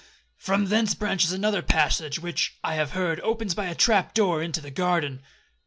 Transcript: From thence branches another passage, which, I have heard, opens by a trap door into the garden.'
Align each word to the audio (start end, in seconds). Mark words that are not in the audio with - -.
From 0.39 0.65
thence 0.69 0.95
branches 0.95 1.31
another 1.31 1.61
passage, 1.61 2.17
which, 2.17 2.57
I 2.63 2.73
have 2.73 2.93
heard, 2.93 3.19
opens 3.19 3.53
by 3.53 3.67
a 3.67 3.75
trap 3.75 4.15
door 4.15 4.41
into 4.41 4.59
the 4.59 4.71
garden.' 4.71 5.21